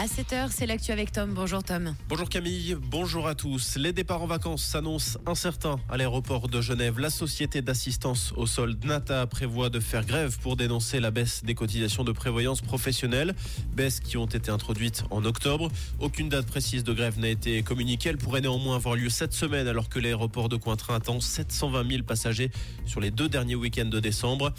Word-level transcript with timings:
À 0.00 0.06
7h, 0.06 0.50
c'est 0.52 0.66
l'actu 0.66 0.92
avec 0.92 1.10
Tom. 1.10 1.34
Bonjour 1.34 1.64
Tom. 1.64 1.96
Bonjour 2.08 2.28
Camille, 2.28 2.76
bonjour 2.80 3.26
à 3.26 3.34
tous. 3.34 3.76
Les 3.76 3.92
départs 3.92 4.22
en 4.22 4.28
vacances 4.28 4.62
s'annoncent 4.62 5.18
incertains 5.26 5.80
à 5.88 5.96
l'aéroport 5.96 6.46
de 6.46 6.60
Genève. 6.60 7.00
La 7.00 7.10
société 7.10 7.62
d'assistance 7.62 8.32
au 8.36 8.46
sol 8.46 8.76
Nata 8.84 9.26
prévoit 9.26 9.70
de 9.70 9.80
faire 9.80 10.06
grève 10.06 10.38
pour 10.38 10.54
dénoncer 10.54 11.00
la 11.00 11.10
baisse 11.10 11.42
des 11.42 11.56
cotisations 11.56 12.04
de 12.04 12.12
prévoyance 12.12 12.60
professionnelle, 12.60 13.34
baisse 13.74 13.98
qui 13.98 14.16
ont 14.16 14.26
été 14.26 14.52
introduites 14.52 15.02
en 15.10 15.24
octobre. 15.24 15.68
Aucune 15.98 16.28
date 16.28 16.46
précise 16.46 16.84
de 16.84 16.92
grève 16.92 17.18
n'a 17.18 17.30
été 17.30 17.64
communiquée. 17.64 18.10
Elle 18.10 18.18
pourrait 18.18 18.42
néanmoins 18.42 18.76
avoir 18.76 18.94
lieu 18.94 19.10
cette 19.10 19.32
semaine 19.32 19.66
alors 19.66 19.88
que 19.88 19.98
l'aéroport 19.98 20.48
de 20.48 20.54
Cointrin 20.54 20.94
attend 20.94 21.18
720 21.18 21.90
000 21.90 22.02
passagers 22.04 22.52
sur 22.86 23.00
les 23.00 23.10
deux 23.10 23.28
derniers 23.28 23.56
week-ends 23.56 23.86
de 23.86 23.98
décembre. 23.98 24.54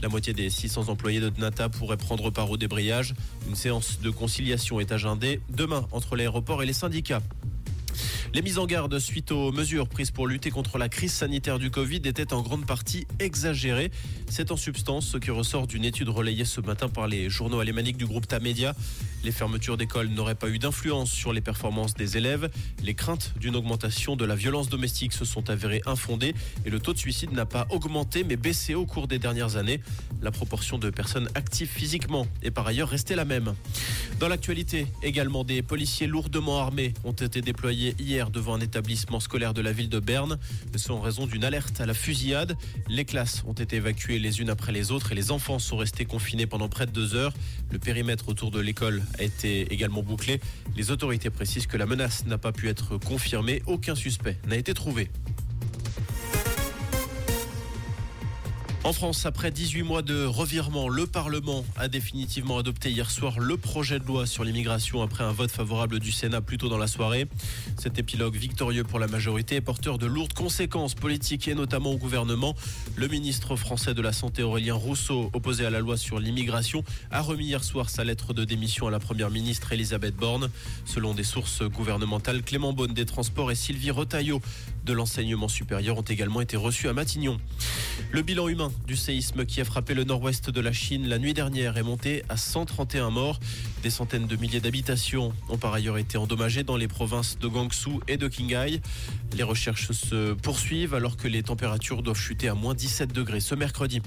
La 0.00 0.08
moitié 0.08 0.34
des 0.34 0.50
600 0.50 0.88
employés 0.88 1.18
de 1.18 1.32
Nata 1.36 1.68
pourraient 1.68 1.96
prendre 1.96 2.30
part 2.30 2.48
au 2.48 2.56
débrayage. 2.56 3.14
Une 3.48 3.56
séance 3.56 3.98
de 3.98 4.10
conciliation 4.10 4.78
est 4.78 4.83
agendée 4.92 5.40
demain 5.50 5.86
entre 5.92 6.16
l'aéroport 6.16 6.62
et 6.62 6.66
les 6.66 6.72
syndicats. 6.72 7.22
Les 8.34 8.42
mises 8.42 8.58
en 8.58 8.66
garde 8.66 8.98
suite 8.98 9.30
aux 9.30 9.52
mesures 9.52 9.88
prises 9.88 10.10
pour 10.10 10.26
lutter 10.26 10.50
contre 10.50 10.76
la 10.76 10.88
crise 10.88 11.12
sanitaire 11.12 11.60
du 11.60 11.70
Covid 11.70 12.00
étaient 12.04 12.32
en 12.32 12.42
grande 12.42 12.66
partie 12.66 13.06
exagérées. 13.20 13.92
C'est 14.28 14.50
en 14.50 14.56
substance 14.56 15.06
ce 15.06 15.18
qui 15.18 15.30
ressort 15.30 15.68
d'une 15.68 15.84
étude 15.84 16.08
relayée 16.08 16.44
ce 16.44 16.60
matin 16.60 16.88
par 16.88 17.06
les 17.06 17.30
journaux 17.30 17.60
alémaniques 17.60 17.96
du 17.96 18.06
groupe 18.06 18.26
Tamedia. 18.26 18.74
Les 19.22 19.30
fermetures 19.30 19.76
d'écoles 19.76 20.08
n'auraient 20.08 20.34
pas 20.34 20.48
eu 20.48 20.58
d'influence 20.58 21.12
sur 21.12 21.32
les 21.32 21.40
performances 21.40 21.94
des 21.94 22.16
élèves. 22.16 22.50
Les 22.82 22.94
craintes 22.94 23.34
d'une 23.38 23.54
augmentation 23.54 24.16
de 24.16 24.24
la 24.24 24.34
violence 24.34 24.68
domestique 24.68 25.12
se 25.12 25.24
sont 25.24 25.48
avérées 25.48 25.82
infondées 25.86 26.34
et 26.66 26.70
le 26.70 26.80
taux 26.80 26.92
de 26.92 26.98
suicide 26.98 27.30
n'a 27.32 27.46
pas 27.46 27.68
augmenté 27.70 28.24
mais 28.24 28.36
baissé 28.36 28.74
au 28.74 28.84
cours 28.84 29.06
des 29.06 29.20
dernières 29.20 29.56
années. 29.56 29.80
La 30.22 30.32
proportion 30.32 30.76
de 30.76 30.90
personnes 30.90 31.28
actives 31.36 31.70
physiquement 31.70 32.26
est 32.42 32.50
par 32.50 32.66
ailleurs 32.66 32.88
restée 32.88 33.14
la 33.14 33.24
même. 33.24 33.54
Dans 34.20 34.28
l'actualité, 34.28 34.86
également 35.02 35.44
des 35.44 35.60
policiers 35.60 36.06
lourdement 36.06 36.60
armés 36.60 36.94
ont 37.04 37.12
été 37.12 37.40
déployés 37.40 37.94
hier 37.98 38.30
devant 38.30 38.54
un 38.54 38.60
établissement 38.60 39.18
scolaire 39.20 39.52
de 39.54 39.60
la 39.60 39.72
ville 39.72 39.88
de 39.88 39.98
Berne. 39.98 40.38
Ce 40.76 40.92
en 40.92 41.00
raison 41.00 41.26
d'une 41.26 41.44
alerte 41.44 41.80
à 41.80 41.86
la 41.86 41.94
fusillade. 41.94 42.56
Les 42.88 43.04
classes 43.04 43.42
ont 43.46 43.52
été 43.52 43.76
évacuées 43.76 44.18
les 44.18 44.40
unes 44.40 44.50
après 44.50 44.70
les 44.70 44.92
autres 44.92 45.12
et 45.12 45.14
les 45.14 45.30
enfants 45.30 45.58
sont 45.58 45.76
restés 45.76 46.04
confinés 46.04 46.46
pendant 46.46 46.68
près 46.68 46.86
de 46.86 46.92
deux 46.92 47.14
heures. 47.14 47.34
Le 47.70 47.78
périmètre 47.78 48.28
autour 48.28 48.50
de 48.50 48.60
l'école 48.60 49.02
a 49.18 49.22
été 49.22 49.72
également 49.72 50.02
bouclé. 50.02 50.40
Les 50.76 50.90
autorités 50.90 51.30
précisent 51.30 51.66
que 51.66 51.76
la 51.76 51.86
menace 51.86 52.24
n'a 52.26 52.38
pas 52.38 52.52
pu 52.52 52.68
être 52.68 52.96
confirmée. 52.98 53.62
Aucun 53.66 53.94
suspect 53.94 54.38
n'a 54.46 54.56
été 54.56 54.74
trouvé. 54.74 55.10
En 58.84 58.92
France, 58.92 59.24
après 59.24 59.50
18 59.50 59.82
mois 59.82 60.02
de 60.02 60.26
revirement, 60.26 60.90
le 60.90 61.06
Parlement 61.06 61.64
a 61.74 61.88
définitivement 61.88 62.58
adopté 62.58 62.90
hier 62.90 63.10
soir 63.10 63.38
le 63.38 63.56
projet 63.56 63.98
de 63.98 64.04
loi 64.04 64.26
sur 64.26 64.44
l'immigration 64.44 65.00
après 65.00 65.24
un 65.24 65.32
vote 65.32 65.50
favorable 65.50 66.00
du 66.00 66.12
Sénat 66.12 66.42
plus 66.42 66.58
tôt 66.58 66.68
dans 66.68 66.76
la 66.76 66.86
soirée. 66.86 67.26
Cet 67.78 67.98
épilogue 67.98 68.36
victorieux 68.36 68.84
pour 68.84 68.98
la 68.98 69.06
majorité 69.06 69.54
est 69.54 69.62
porteur 69.62 69.96
de 69.96 70.04
lourdes 70.04 70.34
conséquences 70.34 70.94
politiques 70.94 71.48
et 71.48 71.54
notamment 71.54 71.92
au 71.92 71.96
gouvernement. 71.96 72.54
Le 72.94 73.08
ministre 73.08 73.56
français 73.56 73.94
de 73.94 74.02
la 74.02 74.12
Santé 74.12 74.42
Aurélien 74.42 74.74
Rousseau, 74.74 75.30
opposé 75.32 75.64
à 75.64 75.70
la 75.70 75.80
loi 75.80 75.96
sur 75.96 76.20
l'immigration, 76.20 76.84
a 77.10 77.22
remis 77.22 77.46
hier 77.46 77.64
soir 77.64 77.88
sa 77.88 78.04
lettre 78.04 78.34
de 78.34 78.44
démission 78.44 78.86
à 78.86 78.90
la 78.90 79.00
première 79.00 79.30
ministre 79.30 79.72
Elisabeth 79.72 80.14
Borne. 80.14 80.50
Selon 80.84 81.14
des 81.14 81.24
sources 81.24 81.62
gouvernementales, 81.62 82.42
Clément 82.42 82.74
Beaune 82.74 82.92
des 82.92 83.06
Transports 83.06 83.50
et 83.50 83.54
Sylvie 83.54 83.92
Retailleau 83.92 84.42
de 84.84 84.92
l'enseignement 84.92 85.48
supérieur 85.48 85.96
ont 85.96 86.02
également 86.02 86.42
été 86.42 86.58
reçus 86.58 86.88
à 86.88 86.92
Matignon. 86.92 87.38
Le 88.10 88.20
bilan 88.20 88.48
humain 88.48 88.73
du 88.86 88.96
séisme 88.96 89.44
qui 89.46 89.60
a 89.60 89.64
frappé 89.64 89.94
le 89.94 90.04
nord-ouest 90.04 90.50
de 90.50 90.60
la 90.60 90.72
Chine 90.72 91.08
la 91.08 91.18
nuit 91.18 91.34
dernière 91.34 91.76
est 91.76 91.82
monté 91.82 92.22
à 92.28 92.36
131 92.36 93.10
morts. 93.10 93.40
Des 93.84 93.90
centaines 93.90 94.26
de 94.26 94.36
milliers 94.36 94.60
d'habitations 94.60 95.34
ont 95.50 95.58
par 95.58 95.74
ailleurs 95.74 95.98
été 95.98 96.16
endommagées 96.16 96.62
dans 96.62 96.78
les 96.78 96.88
provinces 96.88 97.38
de 97.38 97.46
Gansu 97.46 97.90
et 98.08 98.16
de 98.16 98.28
Qinghai. 98.28 98.80
Les 99.36 99.42
recherches 99.42 99.92
se 99.92 100.32
poursuivent 100.32 100.94
alors 100.94 101.18
que 101.18 101.28
les 101.28 101.42
températures 101.42 102.02
doivent 102.02 102.18
chuter 102.18 102.48
à 102.48 102.54
moins 102.54 102.72
17 102.72 103.12
degrés 103.12 103.40
ce 103.40 103.54
mercredi. 103.54 104.00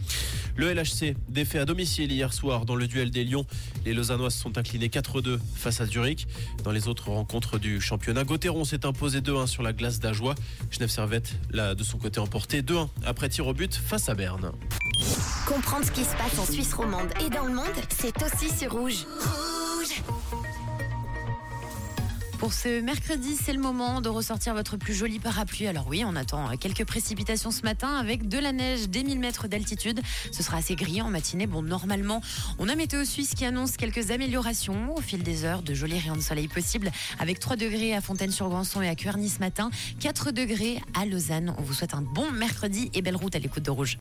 Le 0.55 0.73
LHC 0.73 1.15
défait 1.29 1.59
à 1.59 1.65
domicile 1.65 2.11
hier 2.11 2.33
soir 2.33 2.65
dans 2.65 2.73
le 2.73 2.87
duel 2.87 3.11
des 3.11 3.23
Lions. 3.23 3.45
Les 3.85 3.93
Lausannois 3.93 4.31
sont 4.31 4.57
inclinés 4.57 4.87
4-2 4.87 5.37
face 5.55 5.79
à 5.79 5.85
Zurich. 5.85 6.27
Dans 6.63 6.71
les 6.71 6.87
autres 6.87 7.11
rencontres 7.11 7.59
du 7.59 7.79
championnat, 7.79 8.23
Gauthieron 8.23 8.65
s'est 8.65 8.83
imposé 8.83 9.21
2-1 9.21 9.45
sur 9.45 9.61
la 9.61 9.73
glace 9.73 9.99
d'Ajoie. 9.99 10.33
Genève 10.71 10.89
Servette 10.89 11.35
l'a 11.51 11.75
de 11.75 11.83
son 11.83 11.99
côté 11.99 12.19
emporté 12.19 12.63
2-1 12.63 12.87
après 13.05 13.29
tir 13.29 13.45
au 13.45 13.53
but 13.53 13.75
face 13.75 14.09
à 14.09 14.15
Berne. 14.15 14.53
Comprendre 15.45 15.85
ce 15.85 15.91
qui 15.91 16.03
se 16.03 16.15
passe 16.15 16.39
en 16.39 16.51
Suisse 16.51 16.73
romande 16.73 17.09
et 17.23 17.29
dans 17.29 17.45
le 17.45 17.53
monde, 17.53 17.65
c'est 17.95 18.15
aussi 18.23 18.49
sur 18.57 18.71
Rouge. 18.71 19.05
Pour 22.39 22.53
ce 22.53 22.81
mercredi, 22.81 23.35
c'est 23.35 23.51
le 23.51 23.59
moment 23.59 23.99
de 23.99 24.09
ressortir 24.09 24.53
votre 24.53 24.77
plus 24.77 24.93
joli 24.93 25.17
parapluie. 25.17 25.65
Alors 25.65 25.87
oui, 25.87 26.03
on 26.05 26.15
attend 26.15 26.55
quelques 26.57 26.85
précipitations 26.85 27.49
ce 27.49 27.63
matin 27.63 27.95
avec 27.95 28.27
de 28.27 28.37
la 28.37 28.51
neige 28.51 28.89
des 28.89 29.03
1000 29.03 29.19
mètres 29.19 29.47
d'altitude. 29.47 30.01
Ce 30.31 30.43
sera 30.43 30.57
assez 30.57 30.75
gris 30.75 31.01
en 31.01 31.09
matinée. 31.09 31.47
Bon, 31.47 31.63
normalement, 31.63 32.21
on 32.59 32.69
a 32.69 32.75
Météo 32.75 33.05
Suisse 33.05 33.33
qui 33.33 33.43
annonce 33.43 33.75
quelques 33.75 34.11
améliorations 34.11 34.95
au 34.95 35.01
fil 35.01 35.23
des 35.23 35.45
heures. 35.45 35.63
De 35.63 35.73
jolis 35.73 35.97
rayons 35.97 36.15
de 36.15 36.21
soleil 36.21 36.47
possibles 36.47 36.91
avec 37.17 37.39
3 37.39 37.55
degrés 37.55 37.95
à 37.95 38.01
Fontaine-sur-Granson 38.01 38.83
et 38.83 38.89
à 38.89 38.93
Cuerny 38.93 39.29
ce 39.29 39.39
matin, 39.39 39.71
4 39.99 40.31
degrés 40.31 40.79
à 40.93 41.05
Lausanne. 41.05 41.55
On 41.57 41.63
vous 41.63 41.73
souhaite 41.73 41.95
un 41.95 42.03
bon 42.03 42.31
mercredi 42.31 42.91
et 42.93 43.01
belle 43.01 43.15
route 43.15 43.35
à 43.35 43.39
l'écoute 43.39 43.63
de 43.63 43.71
Rouge. 43.71 43.95